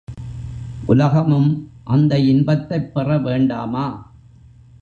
[0.85, 1.71] உலகமும்
[1.83, 4.13] அந்த இன்பத்தைப் பெற வேண்டாமா?